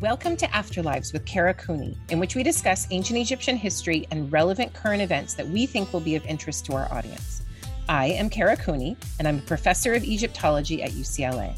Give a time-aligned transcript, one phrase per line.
[0.00, 4.72] Welcome to Afterlives with Kara Cooney, in which we discuss ancient Egyptian history and relevant
[4.72, 7.42] current events that we think will be of interest to our audience.
[7.88, 11.56] I am Kara Cooney, and I'm a professor of Egyptology at UCLA.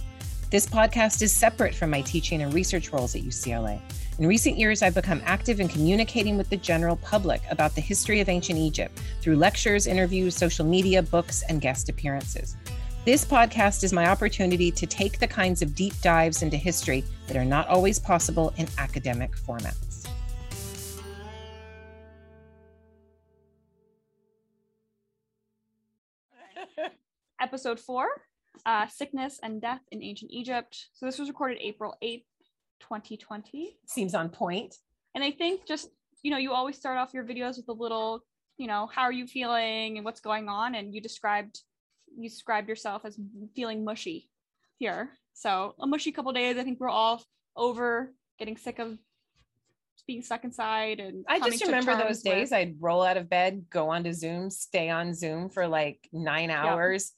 [0.48, 3.78] This podcast is separate from my teaching and research roles at UCLA.
[4.18, 8.20] In recent years, I've become active in communicating with the general public about the history
[8.20, 12.56] of ancient Egypt through lectures, interviews, social media, books, and guest appearances.
[13.03, 17.37] This podcast is my opportunity to take the kinds of deep dives into history that
[17.37, 20.06] are not always possible in academic formats.
[27.40, 28.06] Episode four
[28.66, 30.88] uh, Sickness and Death in Ancient Egypt.
[30.92, 32.24] So this was recorded April 8th,
[32.80, 33.78] 2020.
[33.87, 34.74] Seems on point.
[35.14, 35.88] And I think just,
[36.23, 38.20] you know, you always start off your videos with a little,
[38.59, 40.74] you know, how are you feeling and what's going on?
[40.74, 41.62] And you described
[42.16, 43.19] you described yourself as
[43.55, 44.28] feeling mushy
[44.78, 45.10] here.
[45.32, 46.56] So a mushy couple days.
[46.59, 47.23] I think we're all
[47.56, 48.98] over getting sick of
[50.07, 52.59] being stuck inside and I just remember those days with...
[52.59, 57.12] I'd roll out of bed, go onto Zoom, stay on Zoom for like nine hours,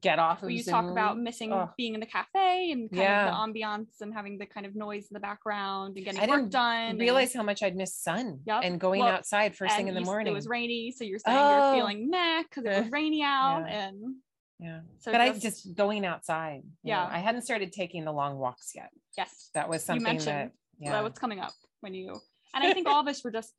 [0.00, 0.72] get off of you Zoom.
[0.72, 1.70] talk about missing oh.
[1.76, 3.28] being in the cafe and kind yeah.
[3.28, 6.26] of the ambiance and having the kind of noise in the background and getting I
[6.26, 6.98] work done.
[6.98, 7.40] Realize and...
[7.40, 8.60] how much I'd miss sun yep.
[8.64, 10.32] and going well, outside first thing in the morning.
[10.32, 11.72] It was rainy, so you're saying oh.
[11.72, 13.88] you're feeling meh because it was rainy out yeah.
[13.88, 14.16] and
[14.58, 14.80] yeah.
[14.98, 16.62] So but just, I just going outside.
[16.82, 17.04] Yeah.
[17.04, 18.90] Know, I hadn't started taking the long walks yet.
[19.16, 19.50] Yes.
[19.54, 21.02] That was something you mentioned that yeah.
[21.02, 22.20] what's coming up when you
[22.54, 23.52] and I think all of us were just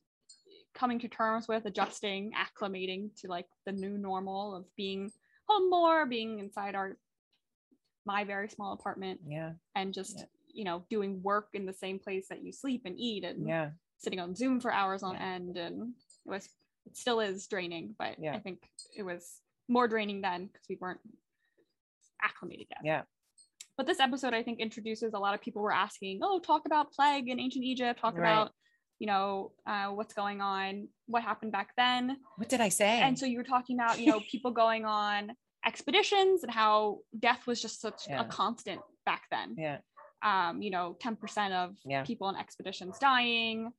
[0.73, 5.11] coming to terms with adjusting, acclimating to like the new normal of being
[5.47, 6.97] home more, being inside our
[8.05, 9.19] my very small apartment.
[9.27, 9.53] Yeah.
[9.75, 10.25] And just, yeah.
[10.53, 13.69] you know, doing work in the same place that you sleep and eat and yeah.
[13.97, 15.33] sitting on Zoom for hours on yeah.
[15.33, 15.57] end.
[15.57, 15.93] And
[16.25, 16.47] it was
[16.85, 18.15] it still is draining, but.
[18.31, 18.59] I think
[18.95, 20.99] it was more draining then because we weren't
[22.23, 22.79] acclimated yet.
[22.83, 23.01] Yeah.
[23.77, 26.93] But this episode, I think, introduces a lot of people were asking, oh, talk about
[26.93, 28.31] plague in ancient Egypt, talk right.
[28.31, 28.51] about,
[28.99, 32.17] you know, uh, what's going on, what happened back then.
[32.37, 33.01] What did I say?
[33.01, 35.33] And so you were talking about, you know, people going on
[35.65, 38.21] expeditions and how death was just such yeah.
[38.21, 39.55] a constant back then.
[39.57, 39.77] Yeah.
[40.23, 42.03] Um, you know, 10% of yeah.
[42.03, 43.71] people on expeditions dying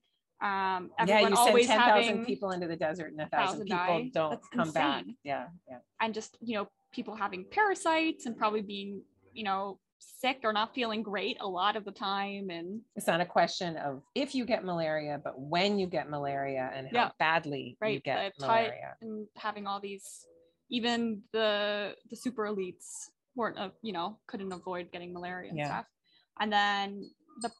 [0.43, 3.77] um everyone yeah, you always send 10,000 people into the desert and a thousand people
[3.79, 4.11] die.
[4.13, 4.83] don't That's come insane.
[4.83, 9.03] back yeah yeah and just you know people having parasites and probably being
[9.33, 13.21] you know sick or not feeling great a lot of the time and it's not
[13.21, 17.09] a question of if you get malaria but when you get malaria and how yeah,
[17.19, 17.95] badly right.
[17.95, 20.27] you get malaria and having all these
[20.71, 25.67] even the the super elites weren't uh, you know couldn't avoid getting malaria and yeah.
[25.67, 25.87] stuff
[26.41, 27.11] and then
[27.41, 27.51] the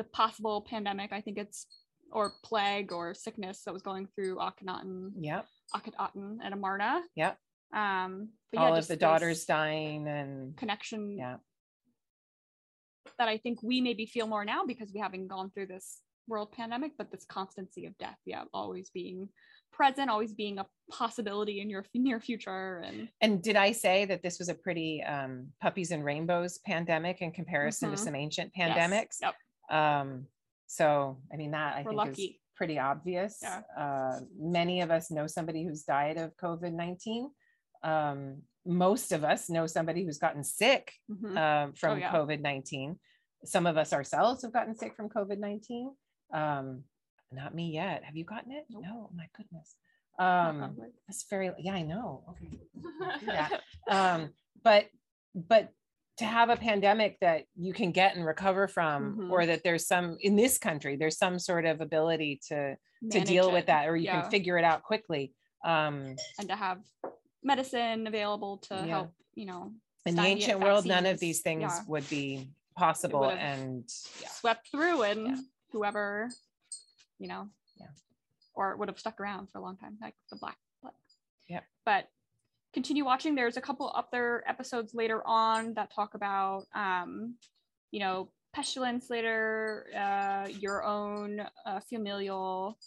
[0.00, 1.12] the possible pandemic.
[1.12, 1.66] I think it's
[2.10, 5.10] or plague or sickness that was going through Akhenaten.
[5.20, 5.44] Yep.
[5.76, 7.02] Akhenaten and Amarna.
[7.16, 7.36] Yep.
[7.74, 11.18] Um, all yeah, of the daughters dying and connection.
[11.18, 11.36] Yeah.
[13.18, 16.50] That I think we maybe feel more now because we haven't gone through this world
[16.52, 19.28] pandemic, but this constancy of death, yeah, always being
[19.70, 22.82] present, always being a possibility in your near future.
[22.84, 27.20] And and did I say that this was a pretty um, puppies and rainbows pandemic
[27.20, 27.96] in comparison mm-hmm.
[27.96, 29.18] to some ancient pandemics?
[29.20, 29.20] Yes.
[29.22, 29.34] Yep.
[29.70, 30.26] Um,
[30.66, 32.22] so, I mean, that I We're think lucky.
[32.22, 33.38] is pretty obvious.
[33.42, 33.60] Yeah.
[33.76, 37.30] Uh, many of us know somebody who's died of COVID 19.
[37.82, 41.36] Um, most of us know somebody who's gotten sick mm-hmm.
[41.36, 42.12] uh, from oh, yeah.
[42.12, 42.98] COVID 19.
[43.44, 45.92] Some of us ourselves have gotten sick from COVID 19.
[46.34, 46.84] Um,
[47.32, 48.04] not me yet.
[48.04, 48.64] Have you gotten it?
[48.68, 48.82] Nope.
[48.84, 49.74] No, my goodness.
[50.18, 50.76] Um,
[51.08, 52.22] that's very, yeah, I know.
[52.30, 52.58] Okay.
[53.26, 53.48] yeah.
[53.88, 54.30] um,
[54.62, 54.86] but,
[55.34, 55.72] but
[56.20, 59.32] to have a pandemic that you can get and recover from mm-hmm.
[59.32, 63.20] or that there's some in this country there's some sort of ability to Manage to
[63.24, 63.52] deal it.
[63.54, 64.20] with that or you yeah.
[64.20, 65.32] can figure it out quickly
[65.64, 66.80] um and to have
[67.42, 68.86] medicine available to yeah.
[68.86, 69.72] help you know
[70.04, 71.80] in the ancient world none of these things yeah.
[71.88, 75.38] would be possible and swept through and
[75.72, 76.28] whoever
[77.18, 77.48] you know
[77.80, 77.86] yeah
[78.54, 80.92] or would have stuck around for a long time like the black plague
[81.48, 82.08] yeah but
[82.72, 83.34] continue watching.
[83.34, 87.34] There's a couple other episodes later on that talk about, um,
[87.90, 92.78] you know, pestilence later, uh, your own uh, familial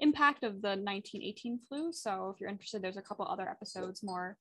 [0.00, 1.92] impact of the 1918 flu.
[1.92, 4.36] So if you're interested, there's a couple other episodes more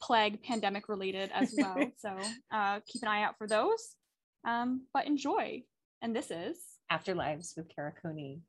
[0.00, 1.76] plague pandemic related as well.
[1.96, 2.16] so
[2.52, 3.94] uh, keep an eye out for those.
[4.44, 5.62] Um, but enjoy.
[6.02, 6.58] And this is
[6.92, 8.40] Afterlives with Kara Cooney.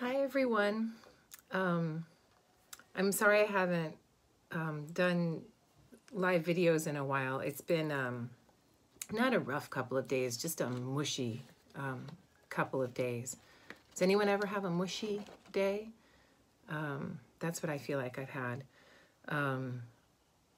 [0.00, 0.92] Hi, everyone.
[1.52, 2.04] Um,
[2.94, 3.94] I'm sorry I haven't
[4.52, 5.40] um, done
[6.12, 7.38] live videos in a while.
[7.38, 8.28] It's been um,
[9.10, 11.46] not a rough couple of days, just a mushy
[11.76, 12.04] um,
[12.50, 13.38] couple of days.
[13.92, 15.22] Does anyone ever have a mushy
[15.52, 15.88] day?
[16.68, 18.64] Um, that's what I feel like I've had.
[19.28, 19.80] Um,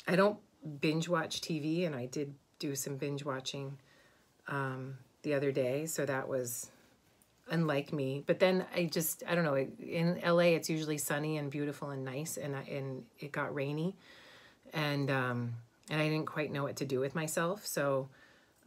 [0.08, 0.38] I don't
[0.80, 3.78] binge watch TV, and I did do some binge watching
[5.22, 6.72] the other day, so that was
[7.50, 8.22] unlike me.
[8.26, 9.56] But then I just I don't know.
[9.56, 13.96] In LA, it's usually sunny and beautiful and nice, and I, and it got rainy,
[14.72, 15.54] and um,
[15.90, 17.66] and I didn't quite know what to do with myself.
[17.66, 18.08] So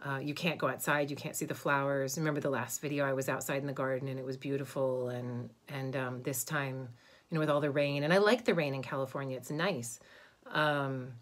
[0.05, 1.09] uh, you can't go outside.
[1.09, 2.17] You can't see the flowers.
[2.17, 3.05] Remember the last video?
[3.05, 5.09] I was outside in the garden and it was beautiful.
[5.09, 6.89] And and um, this time,
[7.29, 9.37] you know, with all the rain, and I like the rain in California.
[9.37, 9.99] It's nice.
[10.47, 11.13] Um,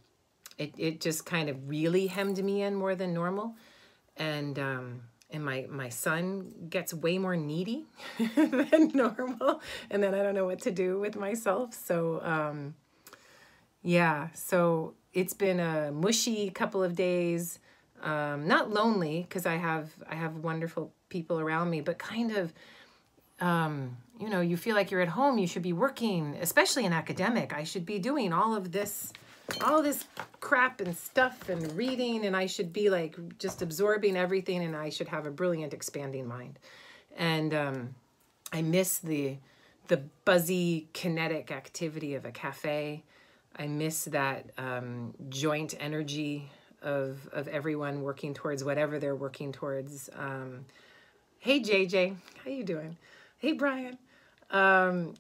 [0.58, 3.56] it it just kind of really hemmed me in more than normal,
[4.18, 7.86] and um, and my my son gets way more needy
[8.36, 11.74] than normal, and then I don't know what to do with myself.
[11.74, 12.76] So um,
[13.82, 17.60] yeah, so it's been a mushy couple of days.
[18.02, 22.54] Um, not lonely because I have I have wonderful people around me, but kind of
[23.42, 25.38] um, you know, you feel like you're at home.
[25.38, 27.54] You should be working, especially in academic.
[27.54, 29.14] I should be doing all of this,
[29.62, 30.06] all this
[30.40, 34.90] crap and stuff and reading, and I should be like just absorbing everything, and I
[34.90, 36.60] should have a brilliant, expanding mind.
[37.18, 37.96] And um,
[38.52, 39.38] I miss the
[39.88, 43.04] the buzzy, kinetic activity of a cafe.
[43.56, 46.50] I miss that um, joint energy
[46.82, 50.10] of of everyone working towards whatever they're working towards.
[50.16, 50.66] Um,
[51.40, 52.98] hey JJ, how you doing?
[53.40, 53.98] Hey Brian.
[54.52, 55.14] Um,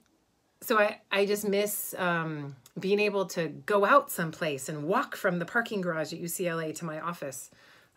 [0.61, 5.39] so I I just miss um, being able to go out someplace and walk from
[5.39, 7.49] the parking garage at UCLA to my office.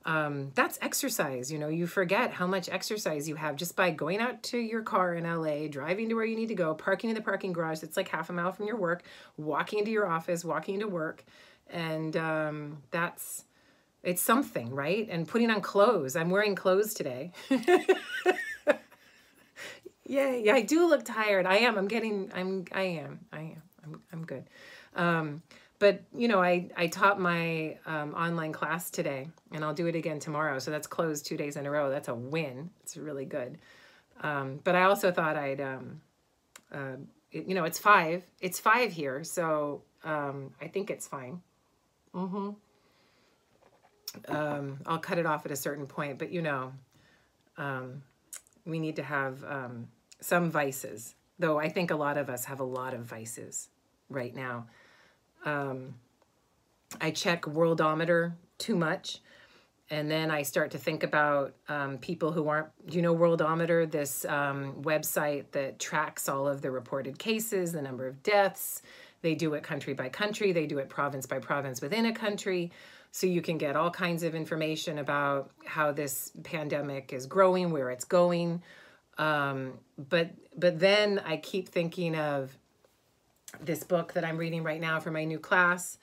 [0.05, 1.53] Um, that's exercise.
[1.53, 4.83] You know, you forget how much exercise you have just by going out to your
[4.83, 7.81] car in LA, driving to where you need to go, parking in the parking garage.
[7.81, 9.05] that's like half a mile from your work,
[9.37, 11.25] walking into your office, walking to work,
[11.71, 13.45] and um, that's
[14.03, 15.07] it's something, right?
[15.09, 16.17] And putting on clothes.
[16.17, 17.33] I'm wearing clothes today.
[20.13, 21.47] yeah, yeah, I do look tired.
[21.47, 21.77] I am.
[21.79, 22.31] I'm getting.
[22.35, 22.65] I'm.
[22.73, 23.21] I am.
[23.33, 23.63] I am.
[23.85, 24.03] I'm.
[24.13, 24.45] I'm good.
[24.95, 25.43] Um,
[25.79, 29.97] but you know, I I taught my um, online class today, and I'll do it
[29.97, 30.59] again tomorrow.
[30.59, 31.91] So that's closed two days in a row.
[31.91, 32.71] That's a win.
[32.83, 33.59] It's really good.
[34.21, 35.61] Um, but I also thought I'd.
[35.61, 36.01] Um,
[36.73, 36.97] uh,
[37.31, 38.25] it, you know, it's five.
[38.41, 41.41] It's five here, so um, I think it's fine.
[42.15, 42.51] Mm-hmm
[44.29, 46.73] um, I'll cut it off at a certain point, but you know,
[47.57, 48.03] um,
[48.65, 49.89] we need to have um,
[50.23, 53.69] some vices, though I think a lot of us have a lot of vices
[54.09, 54.67] right now.
[55.45, 55.95] Um,
[57.01, 59.21] I check Worldometer too much,
[59.91, 64.25] and then I start to think about um, people who aren't, you know, Worldometer, this
[64.27, 68.83] um, website that tracks all of the reported cases, the number of deaths.
[69.23, 72.73] They do it country by country, they do it province by province within a country
[73.13, 77.91] so you can get all kinds of information about how this pandemic is growing, where
[77.91, 78.63] it's going.
[79.19, 82.57] Um, but but then I keep thinking of
[83.61, 85.99] this book that I'm reading right now for my new class,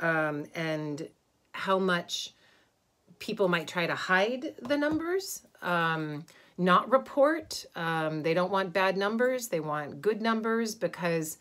[0.00, 1.08] um, and
[1.52, 2.34] how much
[3.18, 6.24] people might try to hide the numbers, um,
[6.58, 7.64] not report.
[7.76, 11.38] Um, they don't want bad numbers; they want good numbers because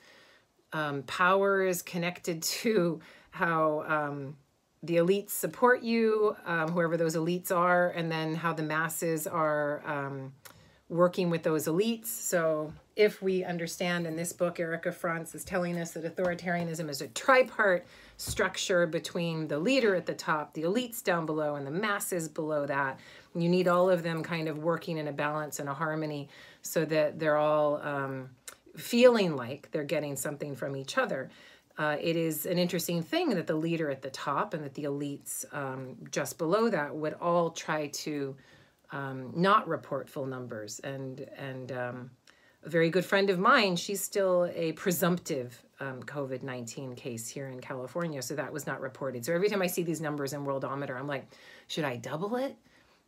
[0.74, 3.00] um, power is connected to
[3.32, 4.36] how um,
[4.84, 9.82] the elites support you, um, whoever those elites are, and then how the masses are
[9.86, 10.34] um,
[10.90, 12.08] working with those elites.
[12.08, 17.02] So, if we understand in this book, Erica Frantz is telling us that authoritarianism is
[17.02, 17.84] a tripart
[18.18, 22.66] structure between the leader at the top, the elites down below, and the masses below
[22.66, 23.00] that.
[23.34, 26.28] You need all of them kind of working in a balance and a harmony
[26.62, 28.32] so that they're all um,
[28.76, 31.30] feeling like they're getting something from each other
[31.80, 34.84] uh, it is an interesting thing that the leader at the top and that the
[34.84, 38.36] elites um, just below that would all try to
[38.92, 40.80] um, not report full numbers.
[40.80, 42.12] And and um,
[42.64, 47.48] a very good friend of mine, she's still a presumptive um, COVID nineteen case here
[47.48, 49.26] in California, so that was not reported.
[49.26, 51.26] So every time I see these numbers in Worldometer, I'm like,
[51.68, 52.56] should I double it?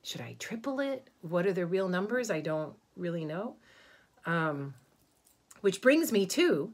[0.04, 1.10] Should I triple it?
[1.22, 2.32] What are the real numbers?
[2.32, 3.56] I don't really know.
[4.26, 4.74] Um,
[5.62, 6.74] which brings me to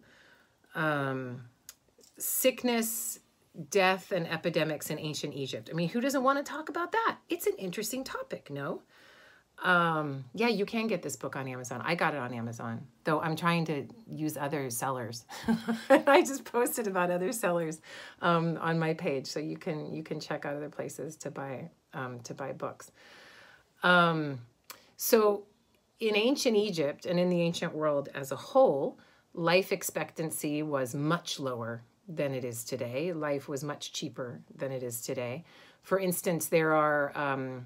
[0.75, 1.41] um,
[2.17, 3.19] sickness,
[3.69, 5.69] death, and epidemics in ancient Egypt.
[5.69, 7.17] I mean, who doesn't want to talk about that?
[7.27, 8.81] It's an interesting topic, no?
[9.63, 11.81] Um, yeah, you can get this book on Amazon.
[11.83, 15.25] I got it on Amazon, though I'm trying to use other sellers.
[15.89, 17.81] I just posted about other sellers
[18.21, 21.69] um, on my page, so you can you can check out other places to buy
[21.93, 22.91] um, to buy books.
[23.83, 24.39] Um,
[24.95, 25.43] so,
[25.99, 28.99] in ancient Egypt and in the ancient world as a whole,
[29.33, 33.11] life expectancy was much lower than it is today.
[33.11, 35.43] Life was much cheaper than it is today.
[35.81, 37.65] For instance, there are um,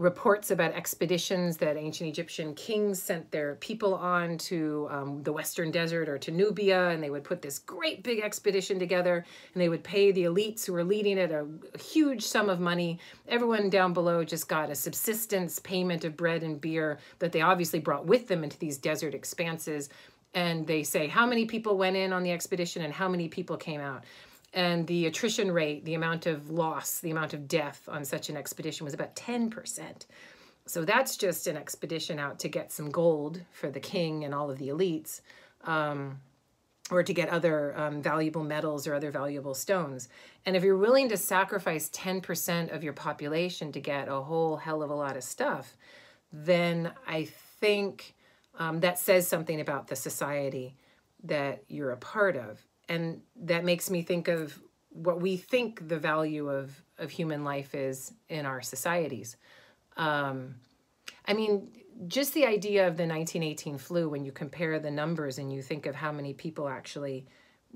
[0.00, 5.70] reports about expeditions that ancient Egyptian kings sent their people on to um, the Western
[5.70, 9.68] Desert or to Nubia, and they would put this great big expedition together, and they
[9.68, 12.98] would pay the elites who were leading it a, a huge sum of money.
[13.28, 17.78] Everyone down below just got a subsistence payment of bread and beer that they obviously
[17.78, 19.90] brought with them into these desert expanses.
[20.32, 23.58] And they say how many people went in on the expedition and how many people
[23.58, 24.04] came out
[24.52, 28.36] and the attrition rate, the amount of loss, the amount of death on such an
[28.36, 30.06] expedition was about 10%.
[30.66, 34.50] So that's just an expedition out to get some gold for the king and all
[34.50, 35.20] of the elites,
[35.64, 36.20] um,
[36.90, 40.08] or to get other um, valuable metals or other valuable stones.
[40.44, 44.82] And if you're willing to sacrifice 10% of your population to get a whole hell
[44.82, 45.76] of a lot of stuff,
[46.32, 47.28] then I
[47.60, 48.14] think
[48.58, 50.76] um, that says something about the society
[51.22, 55.98] that you're a part of and that makes me think of what we think the
[55.98, 59.36] value of of human life is in our societies.
[59.96, 60.56] Um,
[61.26, 61.68] I mean,
[62.08, 65.86] just the idea of the 1918 flu, when you compare the numbers and you think
[65.86, 67.26] of how many people actually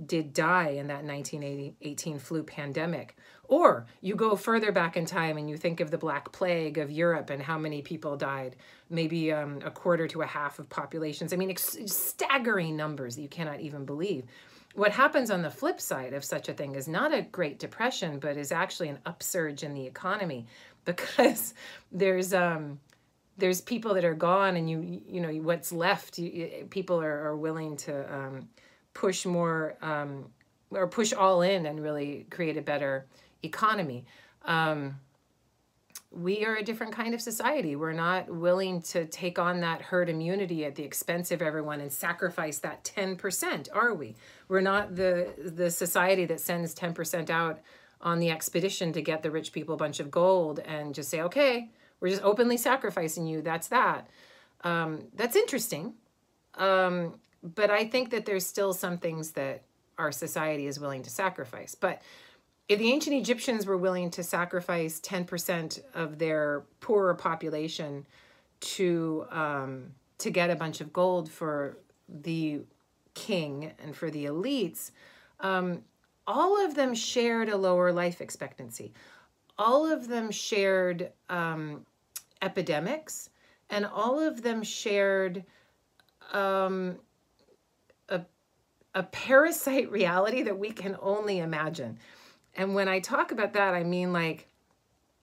[0.06, 3.16] did die in that 1918 flu pandemic.
[3.44, 6.90] Or you go further back in time and you think of the Black Plague of
[6.90, 8.56] Europe and how many people died,
[8.90, 11.32] maybe um, a quarter to a half of populations.
[11.32, 14.24] I mean, staggering numbers that you cannot even believe
[14.74, 18.18] what happens on the flip side of such a thing is not a great depression
[18.18, 20.46] but is actually an upsurge in the economy
[20.84, 21.54] because
[21.92, 22.78] there's um
[23.36, 27.36] there's people that are gone and you you know what's left you, people are, are
[27.36, 28.48] willing to um,
[28.92, 30.26] push more um,
[30.70, 33.06] or push all in and really create a better
[33.42, 34.04] economy
[34.44, 34.94] um,
[36.14, 37.76] we are a different kind of society.
[37.76, 41.92] We're not willing to take on that herd immunity at the expense of everyone and
[41.92, 44.14] sacrifice that 10%, are we?
[44.48, 47.60] We're not the the society that sends 10% out
[48.00, 51.22] on the expedition to get the rich people a bunch of gold and just say,
[51.22, 51.70] okay,
[52.00, 53.40] we're just openly sacrificing you.
[53.40, 54.08] That's that.
[54.62, 55.94] Um, that's interesting.
[56.56, 59.62] Um, but I think that there's still some things that
[59.98, 61.74] our society is willing to sacrifice.
[61.74, 62.02] But
[62.68, 68.06] if the ancient Egyptians were willing to sacrifice 10% of their poorer population
[68.60, 71.76] to um, to get a bunch of gold for
[72.08, 72.62] the
[73.14, 74.90] king and for the elites,
[75.40, 75.82] um,
[76.26, 78.92] all of them shared a lower life expectancy.
[79.58, 81.84] All of them shared um,
[82.42, 83.30] epidemics,
[83.70, 85.44] and all of them shared
[86.32, 86.96] um,
[88.08, 88.22] a,
[88.94, 91.98] a parasite reality that we can only imagine.
[92.56, 94.48] And when I talk about that, I mean like,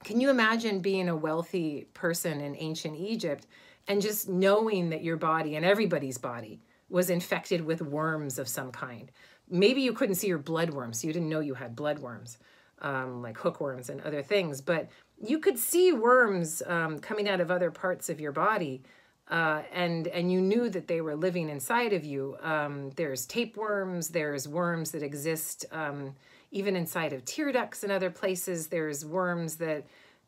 [0.03, 3.45] can you imagine being a wealthy person in ancient Egypt
[3.88, 6.60] and just knowing that your body and everybody's body
[6.91, 9.12] was infected with worms of some kind?
[9.50, 12.38] Maybe you couldn't see your bloodworms, so you didn't know you had bloodworms,
[12.81, 14.89] um, like hookworms and other things, but
[15.24, 18.83] you could see worms um, coming out of other parts of your body.
[19.29, 22.36] Uh, and and you knew that they were living inside of you.
[22.41, 24.10] Um, there's tapeworms.
[24.10, 26.15] There's worms that exist um,
[26.51, 28.67] even inside of tear ducts and other places.
[28.67, 29.86] There's worms that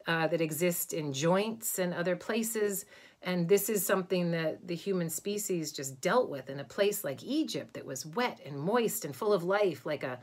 [0.08, 2.86] uh, that exist in joints and other places.
[3.24, 7.24] And this is something that the human species just dealt with in a place like
[7.24, 10.20] Egypt that was wet and moist and full of life, like a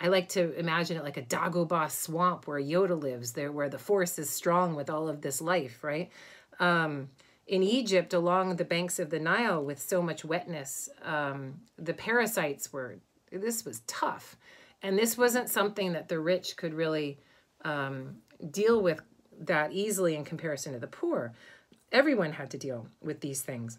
[0.00, 3.78] I like to imagine it like a Dagobah swamp where Yoda lives, there where the
[3.78, 6.10] force is strong with all of this life, right?
[6.58, 7.10] Um,
[7.46, 12.72] in Egypt, along the banks of the Nile, with so much wetness, um, the parasites
[12.72, 12.96] were.
[13.30, 14.36] This was tough,
[14.82, 17.18] and this wasn't something that the rich could really
[17.64, 18.16] um,
[18.50, 19.00] deal with
[19.40, 21.32] that easily in comparison to the poor.
[21.92, 23.78] Everyone had to deal with these things.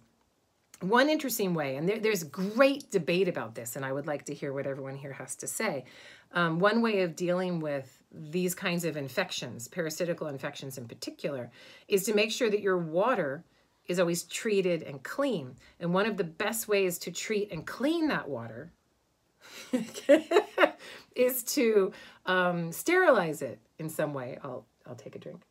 [0.82, 4.34] One interesting way, and there, there's great debate about this, and I would like to
[4.34, 5.86] hear what everyone here has to say.
[6.34, 11.51] Um, one way of dealing with these kinds of infections, parasitical infections in particular,
[11.88, 13.43] is to make sure that your water
[13.88, 15.55] is always treated and clean.
[15.79, 18.72] And one of the best ways to treat and clean that water
[21.15, 21.91] is to
[22.25, 24.38] um, sterilize it in some way.
[24.43, 25.41] I'll I'll take a drink.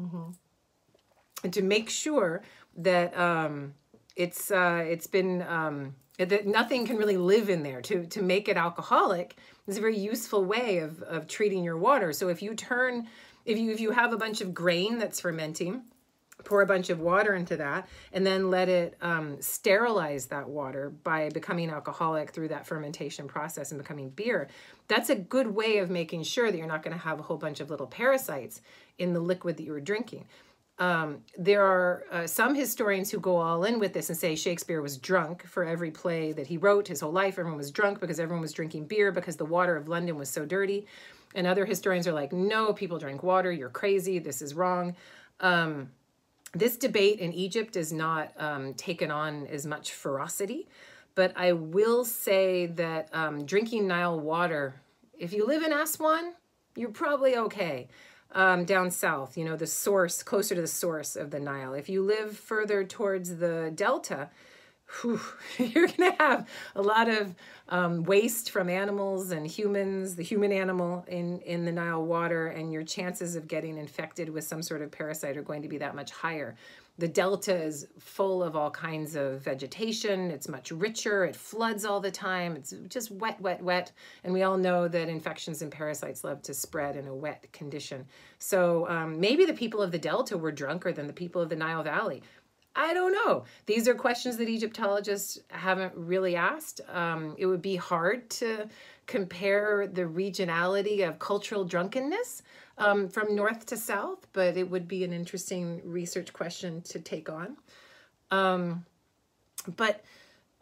[0.00, 0.30] Mm-hmm.
[1.42, 2.42] And to make sure
[2.76, 3.74] that um,
[4.16, 7.80] it's uh, it's been um, that nothing can really live in there.
[7.82, 12.12] To to make it alcoholic is a very useful way of of treating your water.
[12.12, 13.08] So if you turn
[13.44, 15.82] if you if you have a bunch of grain that's fermenting
[16.44, 20.90] pour a bunch of water into that, and then let it um, sterilize that water
[20.90, 24.48] by becoming alcoholic through that fermentation process and becoming beer.
[24.88, 27.36] That's a good way of making sure that you're not going to have a whole
[27.36, 28.60] bunch of little parasites
[28.98, 30.26] in the liquid that you were drinking.
[30.78, 34.80] Um, there are uh, some historians who go all in with this and say Shakespeare
[34.80, 37.38] was drunk for every play that he wrote his whole life.
[37.38, 40.44] Everyone was drunk because everyone was drinking beer because the water of London was so
[40.44, 40.86] dirty.
[41.34, 43.52] And other historians are like, no, people drink water.
[43.52, 44.18] You're crazy.
[44.18, 44.96] This is wrong.
[45.40, 45.90] Um,
[46.54, 50.68] this debate in Egypt is not um, taken on as much ferocity,
[51.14, 54.80] but I will say that um, drinking Nile water,
[55.18, 56.34] if you live in Aswan,
[56.76, 57.88] you're probably okay.
[58.34, 61.74] Um, down south, you know, the source, closer to the source of the Nile.
[61.74, 64.30] If you live further towards the delta,
[65.00, 65.20] whew,
[65.58, 67.34] you're going to have a lot of
[67.68, 72.72] um, waste from animals and humans, the human animal in, in the Nile water, and
[72.72, 75.94] your chances of getting infected with some sort of parasite are going to be that
[75.94, 76.56] much higher.
[76.98, 80.30] The delta is full of all kinds of vegetation.
[80.30, 81.24] It's much richer.
[81.24, 82.54] It floods all the time.
[82.54, 83.92] It's just wet, wet, wet.
[84.24, 88.06] And we all know that infections and parasites love to spread in a wet condition.
[88.38, 91.56] So um, maybe the people of the delta were drunker than the people of the
[91.56, 92.22] Nile Valley.
[92.74, 93.44] I don't know.
[93.66, 96.80] These are questions that Egyptologists haven't really asked.
[96.88, 98.68] Um, it would be hard to
[99.06, 102.42] compare the regionality of cultural drunkenness
[102.78, 107.28] um, from north to south, but it would be an interesting research question to take
[107.28, 107.56] on.
[108.30, 108.86] Um,
[109.76, 110.02] but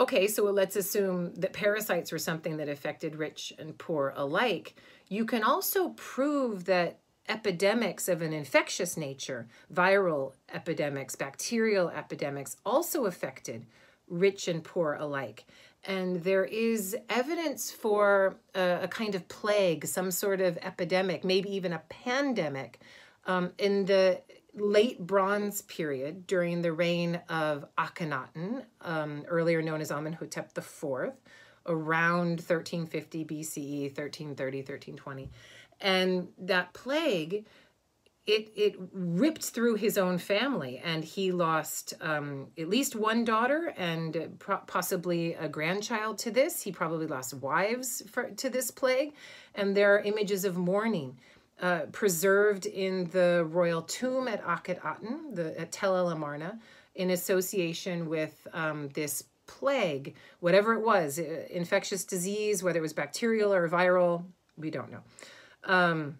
[0.00, 4.74] okay, so let's assume that parasites were something that affected rich and poor alike.
[5.08, 6.99] You can also prove that
[7.30, 13.64] epidemics of an infectious nature, viral epidemics, bacterial epidemics, also affected
[14.08, 15.44] rich and poor alike.
[15.84, 21.54] And there is evidence for a, a kind of plague, some sort of epidemic, maybe
[21.54, 22.80] even a pandemic
[23.26, 24.20] um, in the
[24.54, 31.12] late Bronze period during the reign of Akhenaten, um, earlier known as Amenhotep IV,
[31.66, 35.30] around 1350 BCE, 1330, 1320
[35.80, 37.44] and that plague
[38.26, 43.72] it it ripped through his own family and he lost um, at least one daughter
[43.76, 49.14] and possibly a grandchild to this he probably lost wives for, to this plague
[49.54, 51.16] and there are images of mourning
[51.60, 56.58] uh, preserved in the royal tomb at Akhetaten, the at Tel El Amarna,
[56.94, 62.92] in association with um, this plague, whatever it was, uh, infectious disease, whether it was
[62.92, 64.24] bacterial or viral,
[64.56, 65.00] we don't know.
[65.64, 66.18] Um,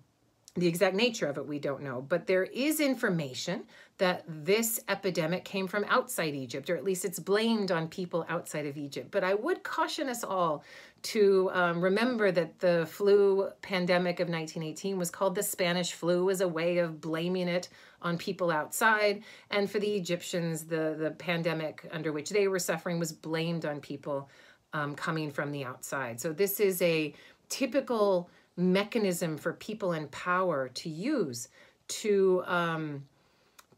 [0.57, 2.05] the exact nature of it, we don't know.
[2.07, 3.65] But there is information
[3.99, 8.67] that this epidemic came from outside Egypt, or at least it's blamed on people outside
[8.67, 9.11] of Egypt.
[9.11, 10.65] But I would caution us all
[11.03, 16.41] to um, remember that the flu pandemic of 1918 was called the Spanish flu as
[16.41, 17.69] a way of blaming it
[18.03, 19.23] on people outside.
[19.51, 23.81] And for the Egyptians, the, the pandemic under which they were suffering was blamed on
[23.81, 24.29] people
[24.73, 26.21] um, coming from the outside.
[26.21, 27.15] So this is a
[27.49, 31.49] typical mechanism for people in power to use
[31.89, 33.05] to um,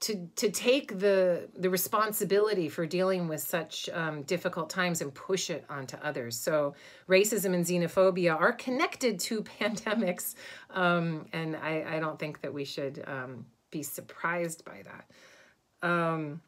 [0.01, 5.49] to to take the the responsibility for dealing with such um, difficult times and push
[5.49, 6.37] it onto others.
[6.37, 6.75] So
[7.09, 10.35] racism and xenophobia are connected to pandemics,
[10.71, 15.89] um, and I, I don't think that we should um, be surprised by that.
[15.89, 16.41] Um,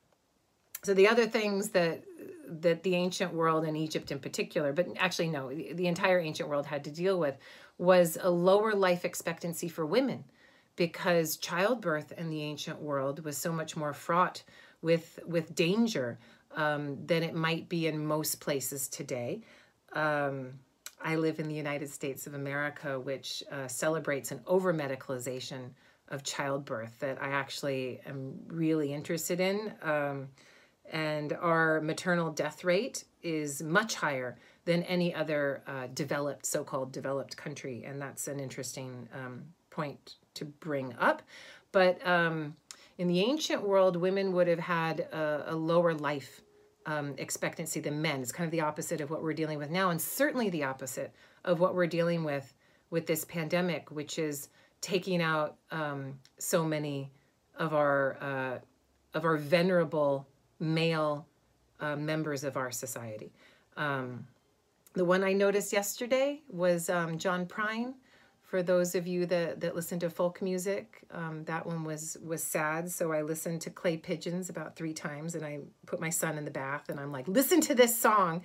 [0.83, 2.03] so the other things that
[2.47, 6.67] that the ancient world and Egypt in particular, but actually no, the entire ancient world
[6.67, 7.37] had to deal with
[7.79, 10.25] was a lower life expectancy for women
[10.77, 14.43] because childbirth in the ancient world was so much more fraught
[14.83, 16.19] with with danger
[16.57, 19.41] um, than it might be in most places today.
[19.93, 20.53] Um,
[21.03, 25.71] I live in the United States of America, which uh, celebrates an over medicalization
[26.09, 29.73] of childbirth that I actually am really interested in.
[29.83, 30.29] Um,
[30.91, 36.93] and our maternal death rate is much higher than any other uh, developed, so called
[36.93, 37.85] developed country.
[37.85, 41.23] And that's an interesting um, point to bring up.
[41.73, 42.57] But um,
[42.99, 46.41] in the ancient world, women would have had a, a lower life
[46.87, 48.21] um, expectancy than men.
[48.21, 51.13] It's kind of the opposite of what we're dealing with now, and certainly the opposite
[51.45, 52.53] of what we're dealing with
[52.91, 54.49] with this pandemic, which is
[54.81, 57.11] taking out um, so many
[57.59, 58.59] of our uh,
[59.15, 60.29] of our venerable
[60.61, 61.27] male
[61.81, 63.33] uh, members of our society.
[63.77, 64.27] Um,
[64.95, 67.95] the one I noticed yesterday was um, John Prine.
[68.43, 72.43] For those of you that, that listen to folk music, um, that one was was
[72.43, 72.89] sad.
[72.91, 76.45] So I listened to Clay Pigeons about three times, and I put my son in
[76.45, 78.45] the bath, and I'm like, listen to this song.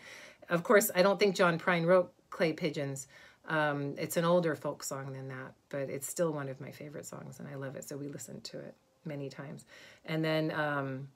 [0.49, 3.07] Of course, I don't think John Prine wrote Clay Pigeons.
[3.47, 7.05] Um, it's an older folk song than that, but it's still one of my favorite
[7.05, 7.88] songs, and I love it.
[7.88, 8.73] So we listened to it
[9.05, 9.65] many times.
[10.05, 11.09] And then um,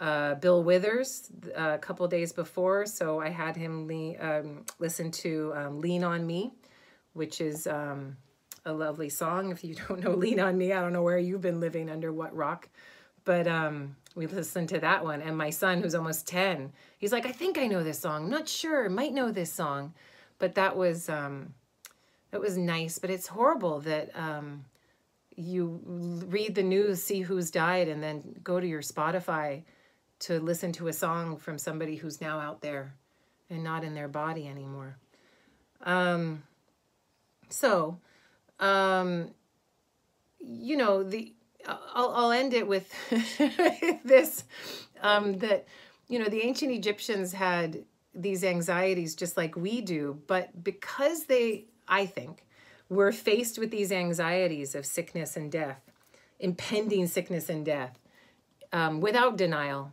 [0.00, 5.10] uh, Bill Withers uh, a couple days before, so I had him le- um, listen
[5.12, 6.52] to um, Lean on Me,
[7.12, 8.16] which is um,
[8.64, 9.50] a lovely song.
[9.50, 12.12] If you don't know Lean on Me, I don't know where you've been living under
[12.12, 12.68] what rock,
[13.24, 15.20] but um, we listened to that one.
[15.20, 18.24] And my son, who's almost 10, he's like, I think I know this song.
[18.24, 19.92] I'm not sure, might know this song.
[20.38, 21.52] But that was, um,
[22.32, 24.64] it was nice, but it's horrible that um,
[25.36, 29.64] you read the news, see who's died, and then go to your Spotify
[30.20, 32.94] to listen to a song from somebody who's now out there
[33.48, 34.96] and not in their body anymore.
[35.82, 36.42] Um,
[37.48, 37.98] so,
[38.58, 39.30] um,
[40.38, 41.32] you know, the
[41.66, 42.90] I'll, I'll end it with
[44.04, 44.44] this
[45.02, 45.66] um, that
[46.08, 51.66] you know the ancient Egyptians had these anxieties just like we do, but because they,
[51.86, 52.44] I think,
[52.88, 55.80] were faced with these anxieties of sickness and death,
[56.38, 57.98] impending sickness and death,
[58.72, 59.92] um, without denial,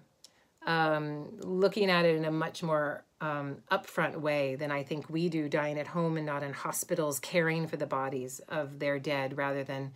[0.68, 5.30] um, looking at it in a much more um, upfront way than I think we
[5.30, 9.38] do, dying at home and not in hospitals, caring for the bodies of their dead
[9.38, 9.94] rather than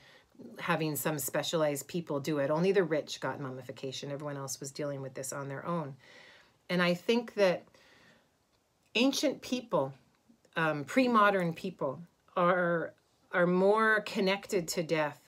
[0.60, 2.50] having some specialized people do it.
[2.50, 5.96] Only the rich got mummification, everyone else was dealing with this on their own.
[6.70, 7.64] And I think that
[8.96, 9.94] ancient people,
[10.56, 12.00] um, pre modern people,
[12.38, 12.94] are,
[13.34, 15.20] are more connected to death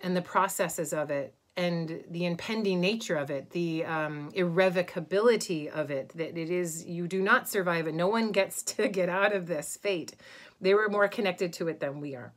[0.00, 5.90] and the processes of it and the impending nature of it, the um, irrevocability of
[5.90, 7.96] it, that it is, you do not survive it.
[7.96, 10.14] No one gets to get out of this fate.
[10.60, 12.32] They were more connected to it than we are.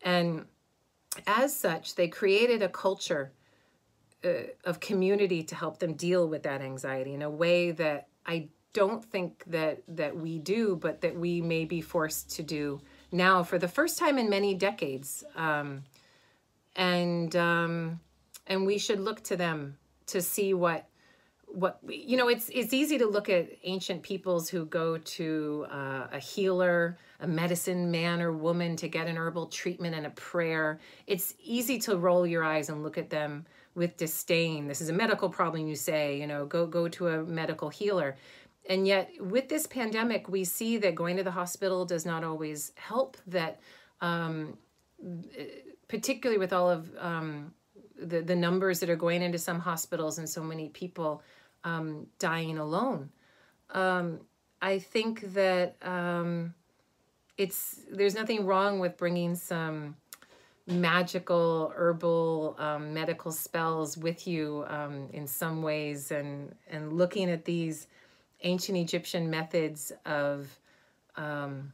[0.00, 0.46] And
[1.26, 3.32] as such, they created a culture
[4.24, 8.48] uh, of community to help them deal with that anxiety in a way that I
[8.72, 12.80] don't think that that we do, but that we may be forced to do
[13.12, 15.24] now for the first time in many decades.
[15.34, 15.84] Um,
[16.74, 18.00] and um,
[18.46, 20.88] and we should look to them to see what
[21.46, 26.06] what you know it's it's easy to look at ancient peoples who go to uh,
[26.12, 30.78] a healer a medicine man or woman to get an herbal treatment and a prayer.
[31.06, 34.68] It's easy to roll your eyes and look at them with disdain.
[34.68, 38.16] This is a medical problem you say you know go go to a medical healer.
[38.68, 42.72] And yet with this pandemic we see that going to the hospital does not always
[42.76, 43.60] help that
[44.00, 44.58] um,
[45.88, 47.54] particularly with all of um,
[47.98, 51.22] the, the numbers that are going into some hospitals and so many people
[51.64, 53.10] um, dying alone.
[53.70, 54.20] Um,
[54.62, 56.54] I think that um,
[57.36, 59.96] it's there's nothing wrong with bringing some
[60.66, 67.44] magical herbal um, medical spells with you um, in some ways and and looking at
[67.44, 67.86] these
[68.42, 70.48] ancient Egyptian methods of
[71.16, 71.72] um,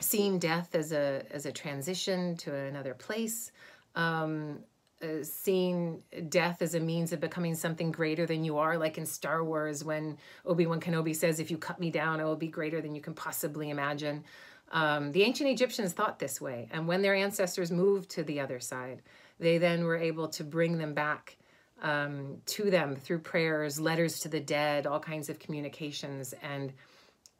[0.00, 3.52] seeing death as a as a transition to another place
[3.94, 4.58] um,
[5.02, 9.06] uh, seeing death as a means of becoming something greater than you are, like in
[9.06, 12.48] Star Wars when Obi Wan Kenobi says, If you cut me down, I will be
[12.48, 14.24] greater than you can possibly imagine.
[14.70, 16.68] Um, the ancient Egyptians thought this way.
[16.72, 19.02] And when their ancestors moved to the other side,
[19.38, 21.36] they then were able to bring them back
[21.80, 26.72] um, to them through prayers, letters to the dead, all kinds of communications, and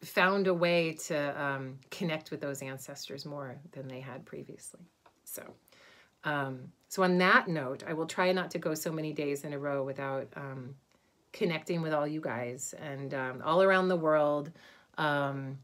[0.03, 4.81] found a way to um, connect with those ancestors more than they had previously.
[5.25, 5.42] So,
[6.25, 9.53] um, so on that note, I will try not to go so many days in
[9.53, 10.75] a row without um,
[11.33, 14.51] connecting with all you guys and um, all around the world.
[14.97, 15.59] Um,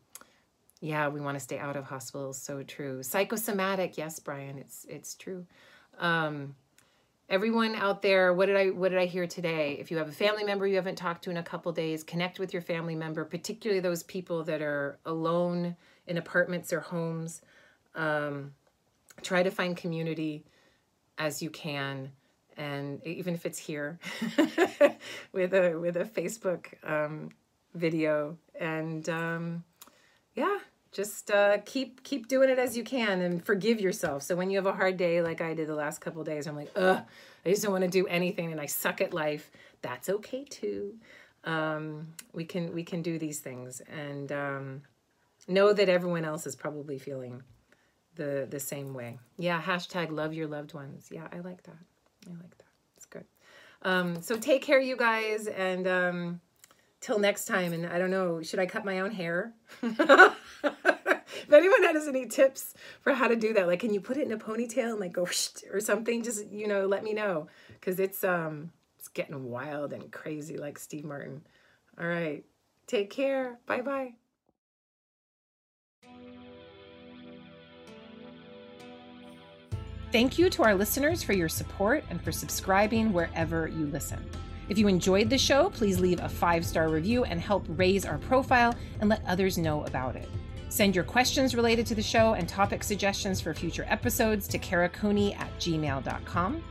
[0.81, 2.41] yeah, we want to stay out of hospitals.
[2.41, 3.03] So true.
[3.03, 5.47] Psychosomatic, yes, Brian, it's it's true.
[5.99, 6.55] Um,
[7.31, 9.79] everyone out there, what did I what did I hear today?
[9.81, 12.39] If you have a family member you haven't talked to in a couple days, connect
[12.39, 17.41] with your family member, particularly those people that are alone in apartments or homes.
[17.95, 18.53] Um,
[19.23, 20.45] try to find community
[21.19, 22.11] as you can
[22.57, 23.99] and even if it's here
[25.33, 27.31] with a with a facebook um,
[27.75, 28.37] video.
[28.59, 29.65] And um,
[30.35, 30.59] yeah
[30.93, 34.23] just uh, keep keep doing it as you can and forgive yourself.
[34.23, 36.55] So when you have a hard day like i did the last couple days i'm
[36.55, 37.03] like ugh
[37.45, 39.51] i just don't want to do anything and i suck at life
[39.85, 40.95] that's okay too.
[41.45, 44.83] Um, we can we can do these things and um,
[45.47, 47.43] know that everyone else is probably feeling
[48.17, 49.19] the the same way.
[49.39, 51.09] Yeah, hashtag love your loved ones.
[51.11, 51.77] Yeah, I like that.
[52.27, 52.67] I like that.
[52.97, 53.25] It's good.
[53.83, 56.41] Um, so take care, you guys, and um,
[57.01, 57.73] till next time.
[57.73, 59.53] And I don't know, should I cut my own hair?
[59.83, 64.25] if anyone has any tips for how to do that, like, can you put it
[64.25, 65.29] in a ponytail and like go
[65.73, 66.23] or something?
[66.23, 70.79] Just you know, let me know because it's um it's getting wild and crazy like
[70.79, 71.43] Steve Martin.
[72.01, 72.45] All right,
[72.87, 73.59] take care.
[73.67, 74.15] Bye bye.
[80.15, 84.25] Thank you to our listeners for your support and for subscribing wherever you listen.
[84.69, 88.19] If you enjoyed the show, please leave a five star review and help raise our
[88.19, 90.29] profile and let others know about it.
[90.69, 95.37] Send your questions related to the show and topic suggestions for future episodes to karacooney
[95.37, 96.63] at gmail.com.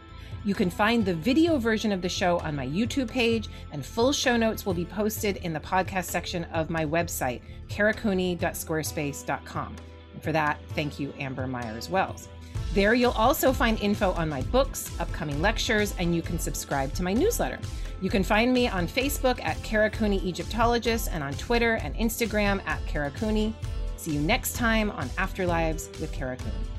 [0.46, 4.14] You can find the video version of the show on my YouTube page, and full
[4.14, 9.76] show notes will be posted in the podcast section of my website, karacooney.squarespace.com.
[10.14, 12.30] And for that, thank you, Amber Myers Wells.
[12.74, 17.04] There, you'll also find info on my books, upcoming lectures, and you can subscribe to
[17.04, 17.60] my newsletter.
[18.02, 22.66] You can find me on Facebook at Kara Cooney Egyptologist and on Twitter and Instagram
[22.66, 23.54] at Kara Cooney.
[23.96, 26.73] See you next time on Afterlives with Kara Cooney.